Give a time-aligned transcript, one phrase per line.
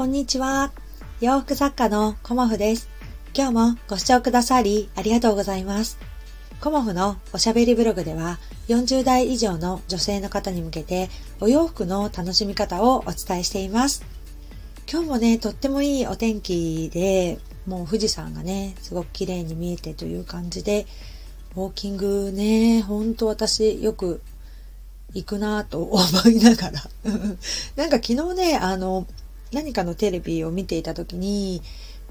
[0.00, 0.72] こんにちは。
[1.20, 2.88] 洋服作家のコモフです。
[3.34, 5.98] 今日もご視聴くださりありがとうございます。
[6.62, 14.02] コモフのおしゃべりブログでは40代以上の女性の方に向けてお洋服の楽しみ方をお伝えしています。
[14.90, 20.86] 今日もね、とってもいいお天気で、もう富士山がね、すごく綺麗に見えてという感じで、
[21.54, 24.22] ウォーキングね、ほんと私よく
[25.12, 26.84] 行くなぁと思いながら。
[27.76, 29.06] なんか昨日ね、あの、
[29.52, 31.62] 何かのテレビを見ていた時に、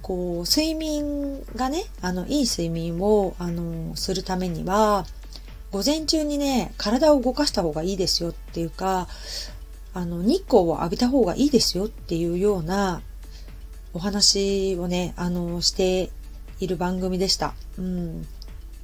[0.01, 5.05] こう、睡眠がね、あの、いい睡眠を、あの、するためには、
[5.71, 9.07] 午前中にね、体を動かした方がいいですよっていうか、
[9.93, 13.01] あの、日光を浴びた方がいいですよっていうような
[13.93, 16.09] お話をね、あの、して
[16.59, 17.53] いる番組でした。
[17.77, 18.27] うん。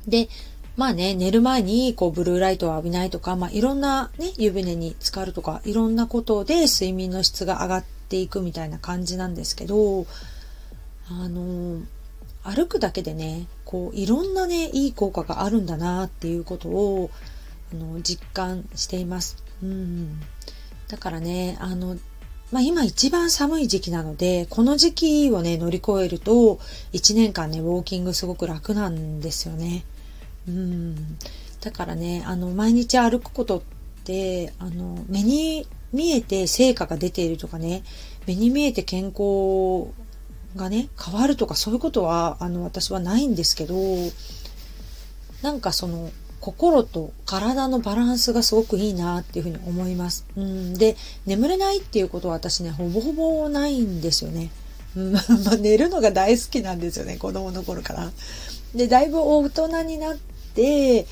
[0.07, 0.29] で、
[0.77, 10.05] まあね、寝る前にこうブルーライトを浴びないとか、まあいろんなね、湯船に浸かるとか、いろんなことで睡眠の質が上がっていくみたいな感じなんですけど、
[11.09, 11.81] あの、
[12.43, 17.09] 歩くだけでね、こういろんなね、いい効果があるんだなっていうことを、
[17.73, 19.37] あの、実感しています。
[19.63, 20.21] うん。
[20.87, 21.97] だからね、あの、
[22.51, 26.59] まあ今一番寒い時期なので、この時期をね、乗り越えると、
[26.93, 29.83] 1年間ね、ウォーキングすごく楽なんですよね。
[30.47, 31.17] うん。
[31.61, 33.61] だからね、あの、毎日歩くことっ
[34.03, 37.83] て、あの、目に見えて成果が出ているとかね、
[38.27, 39.93] 目に見えて健康
[40.55, 43.75] がね、変わるとかそういうことは、あの、私はないんですけど、
[45.41, 50.27] なんかその、心と体のバランスがすごくいいなっていうふうに思います。
[50.37, 54.51] うん、で、眠れないっていうことは私ね、ほぼほぼないんですよね。
[54.95, 55.19] うん、 ま
[55.53, 58.11] あ寝るのが大好きなんですよね、子供の頃から。
[58.75, 60.17] で、だいぶ大人になっ
[60.53, 61.07] て、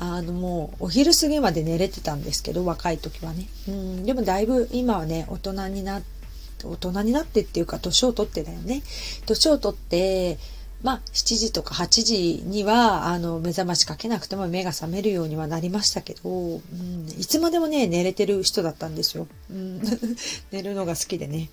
[0.00, 3.48] あのもうお昼過ぎまで寝れてたんですけど、若い時はね。
[3.68, 8.82] うん、でもだいぶ今はね、大人になって、大人になってっていうか、年を取ってだよね。
[9.26, 10.38] 年を取って、
[10.82, 19.26] まあ、7時とか8時には、あの、目覚ましかけなくても目が覚めるようにはなりましたけど、うん、いつまでもね、寝れてる人だったんですよ。
[19.50, 19.80] うん、
[20.52, 21.50] 寝るのが好きでね。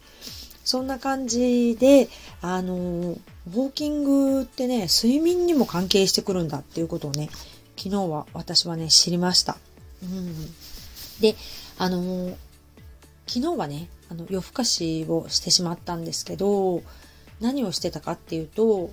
[0.63, 2.09] そんな感じで、
[2.41, 7.29] あの、ウォーキングってね、睡眠にも関係してくるんだっていうことをね、
[7.77, 9.57] 昨日は私はね、知りました。
[10.03, 10.33] うん、
[11.19, 11.35] で、
[11.77, 12.37] あの、
[13.27, 16.83] 昨日はね、あの、夜更かしをしてしまったんですけど、
[17.39, 18.91] 何をしてたかっていうと、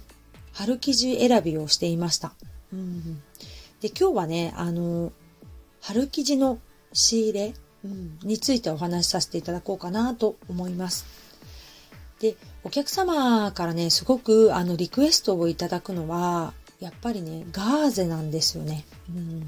[0.52, 2.32] 春生地選びをしていました。
[2.72, 3.22] うん、
[3.80, 5.12] で、今日はね、あの、
[5.80, 6.58] 春生地の
[6.92, 7.54] 仕入れ、
[7.84, 11.04] うん、についてお話しさせていただこうかなと思います。
[12.20, 18.84] で、お客様からね、すごくあのリクエストをいただくのは、やっぱりね、ガーゼなんですよね。
[19.08, 19.40] うん、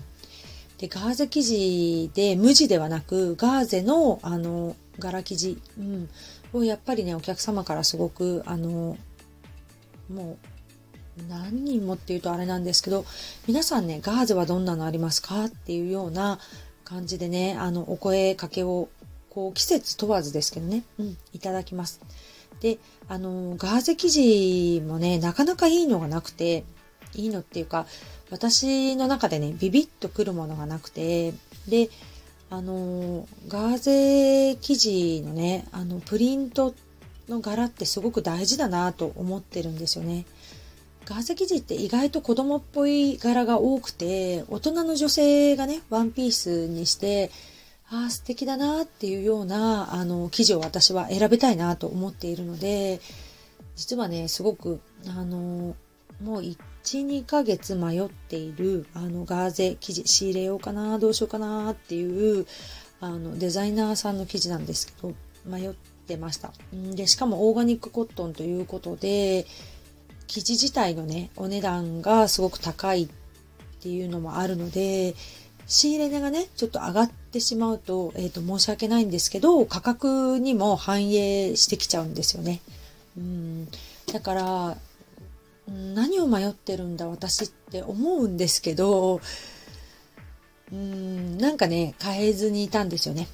[0.79, 6.09] で、ガーゼ生地で無地ではなく、ガーゼのあの、柄生地、うん、
[6.53, 8.97] をやっぱりね、お客様からすごく、あの、
[10.09, 10.39] も
[11.19, 13.05] う、何人もっていうとあれなんですけど、
[13.49, 16.39] 皆さんね、ガーゼはどんなのありますかっていうような
[16.85, 18.89] 感じでね、あの、お声かけを、
[19.29, 22.01] こう、季節問わずですけどね、うん、いただきます。
[22.61, 22.79] で、
[23.09, 26.63] あの、ガーゼ生地もね、なかなかいいのがなくて、
[27.15, 27.87] いいのっていうか、
[28.31, 31.33] 私の中でね、ビビッとくるものがなくて、
[31.69, 31.91] で、
[32.51, 36.75] あの、ガーゼ生地のね、あの、プリント
[37.29, 40.25] の柄ってすごく大事だなと思ってるんですよね。
[41.05, 47.31] ガーゼ生地って意外と子供っぽい柄が多くて、大人の女性がね、ワンピースにして、
[47.91, 53.01] ああ、素敵だなっていうような、あの、生地を私は選びたいなと思っているので、
[53.77, 55.77] 実はね、すごく、あの、
[56.23, 62.47] もう1、12ヶ月迷っている、あの、ガーゼ生地、仕入れようかな、どうしようかなっていう、
[63.01, 65.15] あの、デザイナーさんの生地なんですけど、
[65.47, 65.73] 迷っ
[66.07, 66.53] てました。
[66.73, 69.47] で、しかもオーガニックコットンということで、
[70.27, 73.09] 生地自体のね、お値段がすごく高いっ
[73.81, 75.15] ていうのもあるので、
[75.67, 82.61] 仕入れ値がね、ちょっと上がってしまうと、え、ー、と、申し訳ないんですけど、価格にも反映してきちゃうんですよね。
[83.17, 83.69] うん。
[84.13, 84.77] だから、
[85.69, 89.21] 何を迷ってるんだ私って思うんですけど、
[90.73, 93.29] うん、なんかね、変えずにいたんですよね。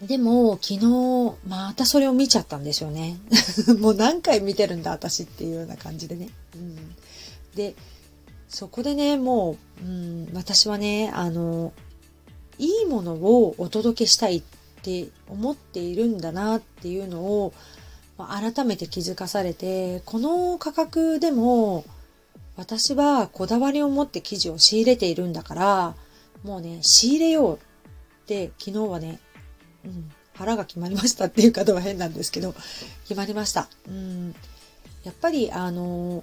[0.00, 3.18] うん、でも、昨日、またそれを見ちゃったんですよね。
[3.80, 6.28] もう何回見てるんだ私っていうような感じでね。
[6.54, 6.94] うん、
[7.54, 7.74] で、
[8.48, 11.72] そこでね、もう、うん、私はね、あの、
[12.58, 14.42] いいものをお届けしたいっ
[14.82, 17.52] て思っているんだなっていうのを、
[18.18, 21.84] 改めて気づかされて、この価格でも
[22.56, 25.94] 私はこだわりを持って生地を仕入れているんだから、
[26.44, 27.58] もうね、仕入れようっ
[28.26, 29.18] て昨日はね、
[29.84, 32.54] うん、腹が決まりましたっていう方は変なんですけど、
[33.02, 33.68] 決まりました。
[33.88, 34.34] うん。
[35.04, 36.22] やっぱり、あの、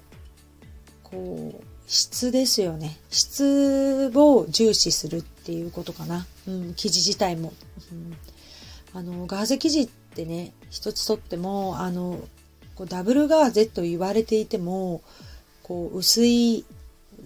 [1.03, 2.97] こう、質ですよね。
[3.09, 6.25] 質を重視するっていうことかな。
[6.47, 7.53] うん、生地自体も。
[7.91, 8.17] うん、
[8.93, 12.19] あの、ガーゼ生地ってね、一つとっても、あの、
[12.75, 15.01] こうダブルガーゼと言われていても、
[15.63, 16.65] こう、薄い、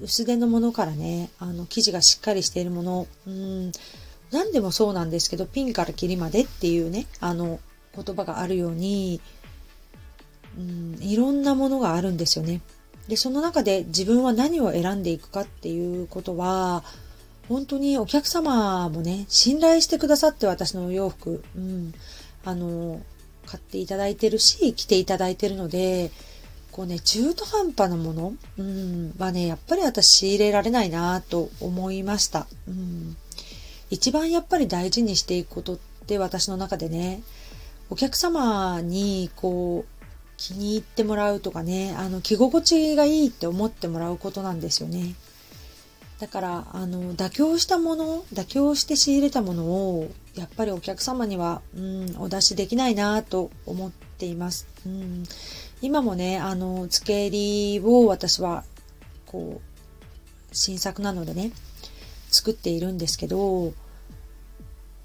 [0.01, 3.71] 薄手のものからね、あの、生地がしっかりしているもの、うん、
[4.31, 7.59] 何でもそうなんですけど、ピンからキリまでっていうね、あの、
[7.95, 9.21] 言葉があるように、
[10.57, 12.62] うん、いろんなものがあるんですよね。
[13.07, 16.83] で、その中で自分は何を選んでいくかっていうことは、
[17.47, 21.94] 本当にお客様もね、信頼してくださって私のお洋服、うん、
[22.44, 23.01] あの、
[23.45, 26.12] 買っていただいてるし、着ていただいてるので、
[26.71, 32.47] こうね、中途半端なもの、うん、はね、やっぱり私仕入れられないなと思いました。
[32.68, 33.15] うん、
[33.89, 35.77] 一番やっぱり大事にしていくことっ
[36.07, 37.21] て私の中でね、
[37.89, 39.95] お客様にこう、
[40.38, 45.15] 気に入ってもらうとかね、あの、着心地がいいって思ってもらうことなんですよね。
[46.25, 54.66] だから、あの、妥協したもの、妥協して仕入れたものを、やっぱりお客様には、うん、お出しできないなと思っています。
[54.88, 55.24] うん、
[55.83, 58.63] 今もね、あの、付け入りを私は、
[59.27, 61.51] こう、新作なのでね、
[62.31, 63.74] 作っているんですけど、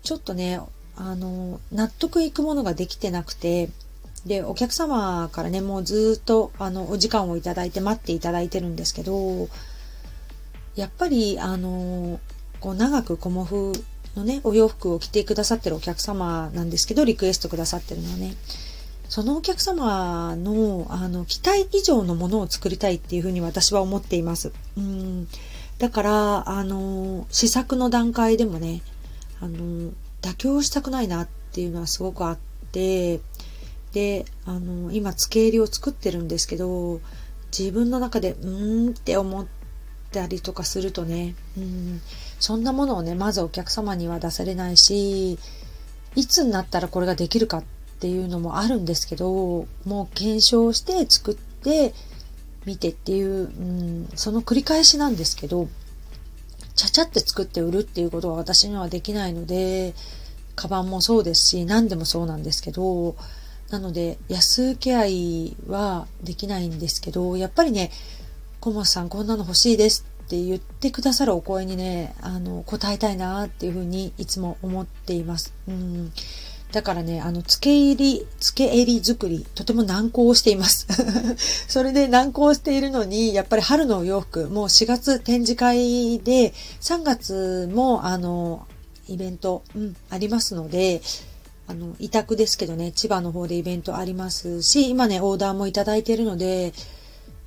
[0.03, 0.59] ちょっとね、
[0.97, 3.69] あの、納得いくものができてなくて、
[4.25, 9.51] で、お客様からね、もうずっと、あの、お時間をいただいて待っていただいてるんですけど、
[10.77, 12.21] やっぱり、あの、
[12.61, 13.73] こう、長くコモフ
[14.17, 18.35] のね、お洋服を着てくださってるお客様なんですけど、リクエストくださってるのはね、
[19.09, 24.53] そのお客様の、あの、期待以上のものを作りたいっていうふうに私は思っています。
[24.77, 25.29] うん。
[25.79, 28.83] だから、あの、試作の段階でもね、
[29.41, 29.91] あの、
[30.23, 32.39] 妥協したくないなっていうのはすごくあっ
[32.71, 33.21] て、
[33.93, 37.01] で、あの、今、付け入りを作ってるんですけど、
[37.57, 39.47] 自分の中で、うーんって思っ
[40.13, 42.01] たりとかするとね、うん、
[42.39, 45.39] そんなものをね、まずお客様には出されないし、
[46.17, 47.65] いつになったらこれができるかっ
[48.01, 51.95] ていうのもあるんですけど、もう検証して作って
[52.67, 55.69] 見てっていう、うん、その繰り返しなんですけど、
[56.75, 59.95] ちゃちゃって作って売るっていうことは私にはできないので、
[60.57, 63.17] カバンもそうですし、何でもそうなんですけど、
[63.71, 67.91] なので、安請け合いはできないんですけど、やっぱりね、
[68.61, 75.55] 小松さんこんなの欲しいですって言ってくださるお声にね、あの、答えたいなっていうふうにいつも思っています。
[75.67, 76.13] うん。
[76.73, 80.87] だからね、あの、付け入り、付け襟作り、とても難航しています。
[81.69, 88.67] それで難航しているのに、やっぱり春のお洋服、もう4月展示会で、3月も、あの、
[89.09, 91.03] イベント、うん、ありますので、
[91.67, 96.73] あの、委託ですけどね、千葉の方でイベントありますし、今ね、オーダーもいただいているので、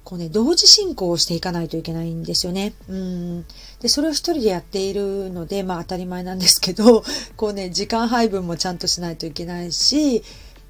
[0.03, 2.73] こうね、同時進行をしていかないといけないんですよね。
[2.89, 3.45] うん。
[3.79, 7.03] で、それを一人でやっているので、まあ当たり前なんですけど、
[7.37, 10.23] こうね、時間配分もちゃんとしないといけないし、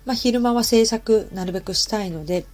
[0.05, 2.45] まあ昼間は制作なるべくしたいので、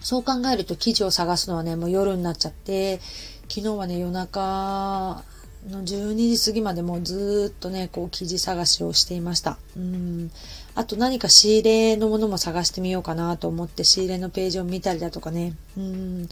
[0.00, 3.00] そう考えると記事を探すのはね、もう夜になっちゃって、
[3.48, 5.22] 昨日はね、夜中
[5.68, 9.58] の12時過ぎまでもうずっとね、こう記事探しをしていました。
[9.76, 10.30] うん。
[10.74, 15.54] あと何か仕入れのものも探してみようかなと思って仕入れのページを見たりだとかね。
[15.76, 16.28] うん。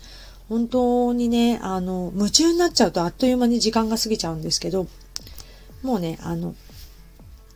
[0.49, 4.87] 本当にね、あの、夢中になっちゃうとあっという間に時間が過ぎちゃうんですけど、
[5.83, 6.55] もうね、あの、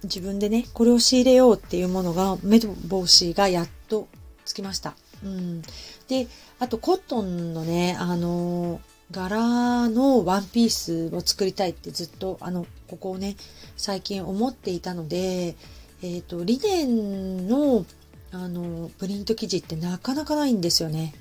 [0.05, 4.09] 自分でね、これを仕入れようっていうものが、目と帽子がやっと
[4.45, 4.95] つきました。
[5.23, 5.63] うん。
[6.09, 8.81] で、あとコットンのね、あの
[9.11, 13.37] 柄のワンピースを作りたいってずっと、あの、ここをね、
[13.77, 17.87] 最近思っていたので、えっ、ー、と、リネンの、
[18.33, 21.15] あの、プリント生地ってなかなかないんですよね。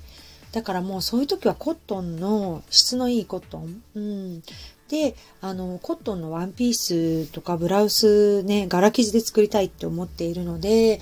[0.52, 3.82] だからもうそういう時はコットンの質のいいコットン。
[3.96, 4.44] うん。
[4.90, 11.00] で、あの、コットンのワンピースとかブラウスね、柄生地で作りたいって思っているので、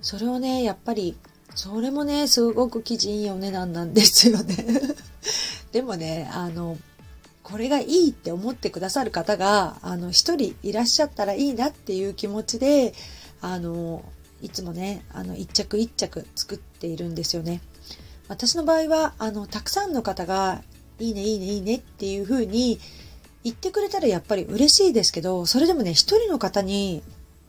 [0.00, 1.16] それをね、やっぱり、
[1.54, 4.56] それもね、すごく生地いいお値段なんですよね。
[5.76, 6.78] でもね、あの、
[7.42, 12.94] これがいいって思ってくださる方が、あの、一人いらっしゃったらいいなっていう気持ちで、
[13.42, 14.02] あの、
[14.40, 17.60] いつもね、あの、一着一着作っているんですよね。
[18.26, 20.62] 私の場合は、あの、たくさんの方が、
[20.98, 22.80] いいね、いいね、いいねっていう風に
[23.44, 27.02] 言ってくれたらやっぱり嬉しいですけど、それでもね、一人の方に、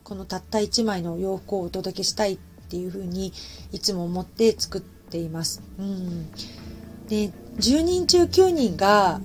[0.04, 3.32] このたった一枚の洋服をお届けしたいっていう風に、
[3.72, 5.62] いつも思って作っています。
[5.80, 6.30] うん。
[7.08, 9.20] で、10人中9人が、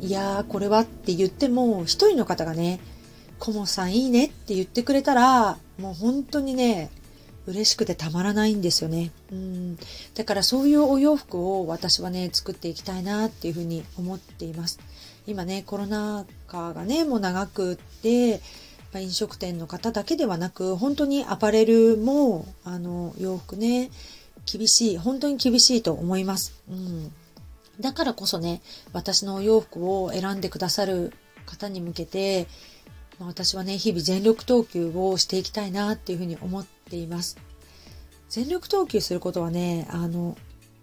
[0.00, 2.80] いやー、これはって言っても、1人の方がね、
[3.38, 6.90] コモさんいいねって言ってくれたら、もう本当にね、
[7.46, 9.12] 嬉しくてたまらないんですよね。
[9.32, 9.78] うん。
[10.14, 14.80] だからそういうお洋服を私はね、作っていきたいなっていうふうに思っています。
[15.26, 18.40] 今ね、コロナ禍がね、もう長くって、
[18.94, 23.90] 飲食店の方だけではなく、本当にアパレルも、あの、洋服ね、
[24.50, 26.54] 厳しい、本当に厳しいと思います。
[26.68, 27.12] うん。
[27.80, 28.60] だからこそね、
[28.92, 31.12] 私のお洋服を選んでくださる
[31.46, 32.46] 方に向けて、
[33.18, 37.38] ま、私はね、日々全力投球をしていきたいなっていうふうに思っています。
[38.28, 40.36] 全力投球することはね、あの、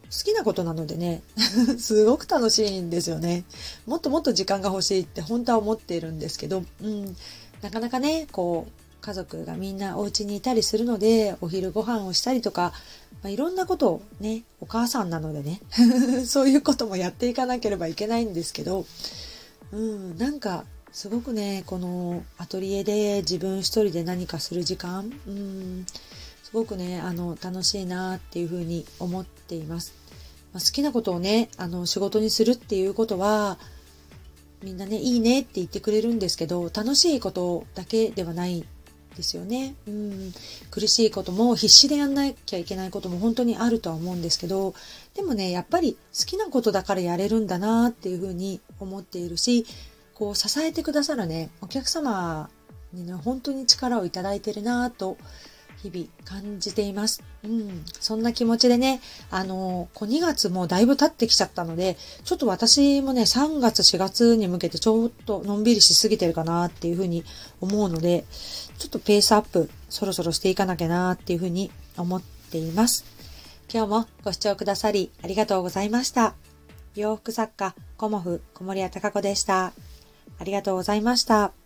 [0.05, 1.21] 好きなことなのでね、
[1.77, 3.43] すごく楽しいんですよね。
[3.85, 7.15] もっともっと時間が欲しいって本当は思っているんですけど、うん、
[7.61, 12.73] なかなかね、こう、家族がみんなお家にいたりするので、お昼ご飯をしたりとか、
[13.21, 15.61] まあ、いろんなことをね、お母さんなのでね、
[16.25, 18.87] そういうこともやっていかなければいけないんですけど、
[19.71, 25.85] うん、なんかすごくね、このアトリエで自分一人で何かする時間、うん、
[26.41, 29.93] すごくね、あの、楽しいなっていうふうに思っています。
[30.51, 33.59] まあ、好きなことをね、あの、仕事にするっていうことは、
[34.63, 38.65] みんなね、いいねって言ってくれるんですけど、楽しいことだけではない
[39.15, 39.75] ですよね。
[39.87, 40.33] うん。
[40.71, 44.73] 苦しいことも必死でやんなきゃいけないことも本当にあるとは思うんですけど、
[45.13, 49.65] でもね、やっぱり好きなことだからやれるんだなっていうふうに思っているし、
[50.13, 52.49] こう支えてくださるね、お客様
[52.93, 55.17] にね、本当に力をいただいてるなと、
[55.89, 57.23] 日々感じています。
[57.43, 57.83] うん。
[57.99, 67.23] そんな気持ちでね、あの、2月もだいぶ経ってきちゃったので、ちょっと私もね、3月4月に向けてちょっとのんびりしすぎてるかなっていうふうに
[67.61, 68.25] 思うので、
[68.77, 73.05] ちょっとペースアップそろそろしていかなきゃなっていうふうに思っています。
[73.71, 76.35] 今日もご視聴くださりありがとうございました。
[76.95, 79.73] 洋服作家、コモフ、小森屋隆子でした。
[80.39, 81.64] ありがとうございました。